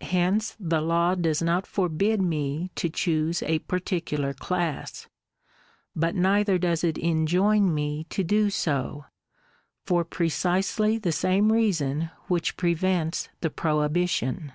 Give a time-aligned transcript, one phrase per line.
[0.00, 5.06] Hence the law does not forbid me to choose a particular class;
[5.94, 9.04] but neither does it enjoin me to do so,
[9.84, 14.52] for precisely the same reason which prevents the prohibition.